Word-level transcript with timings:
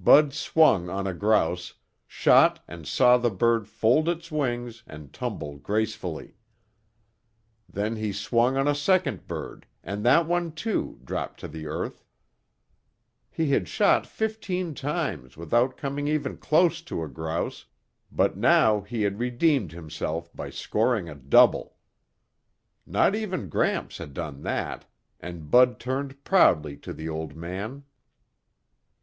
Bud 0.00 0.32
swung 0.32 0.88
on 0.88 1.06
a 1.06 1.12
grouse, 1.12 1.74
shot 2.06 2.64
and 2.66 2.88
saw 2.88 3.18
the 3.18 3.28
bird 3.28 3.68
fold 3.68 4.08
its 4.08 4.32
wings 4.32 4.82
and 4.86 5.12
tumble 5.12 5.58
gracefully. 5.58 6.38
Then 7.68 7.96
he 7.96 8.10
swung 8.10 8.56
on 8.56 8.66
a 8.66 8.74
second 8.74 9.26
bird 9.26 9.66
and 9.82 10.02
that 10.02 10.26
one, 10.26 10.52
too, 10.52 11.00
dropped 11.04 11.38
to 11.40 11.48
the 11.48 11.66
earth. 11.66 12.02
He 13.30 13.50
had 13.50 13.68
shot 13.68 14.06
fifteen 14.06 14.74
times 14.74 15.36
without 15.36 15.76
coming 15.76 16.08
even 16.08 16.38
close 16.38 16.80
to 16.80 17.02
a 17.02 17.08
grouse, 17.10 17.66
but 18.10 18.38
now 18.38 18.80
he 18.80 19.02
had 19.02 19.18
redeemed 19.18 19.72
himself 19.72 20.34
by 20.34 20.48
scoring 20.48 21.10
a 21.10 21.14
double. 21.14 21.76
Not 22.86 23.14
even 23.14 23.50
Gramps 23.50 23.98
had 23.98 24.14
done 24.14 24.40
that, 24.44 24.86
and 25.20 25.50
Bud 25.50 25.78
turned 25.78 26.24
proudly 26.24 26.78
to 26.78 26.94
the 26.94 27.10
old 27.10 27.36
man. 27.36 27.84